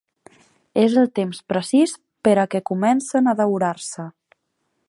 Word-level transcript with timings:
És 0.83 0.95
el 1.01 1.11
temps 1.19 1.43
precís 1.53 1.95
per 2.29 2.35
a 2.45 2.49
que 2.55 2.65
comencen 2.73 3.33
a 3.33 3.37
daurar-se. 3.43 4.09